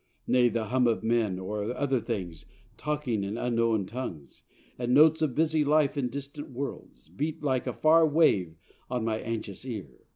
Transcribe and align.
Nay, 0.25 0.49
the 0.49 0.63
hum 0.65 0.87
of 0.87 1.03
men, 1.03 1.37
Or 1.37 1.77
other 1.77 1.99
things 2.01 2.47
talking 2.75 3.23
in 3.23 3.37
unknown 3.37 3.85
tongues, 3.85 4.41
And 4.79 4.95
notes 4.95 5.21
of 5.21 5.35
busy 5.35 5.63
life 5.63 5.95
in 5.95 6.09
distant 6.09 6.49
worlds 6.49 7.07
Beat 7.07 7.43
like 7.43 7.67
a 7.67 7.73
far 7.73 8.07
wave 8.07 8.55
on 8.89 9.05
my 9.05 9.19
anxious 9.19 9.63
ear. 9.63 10.07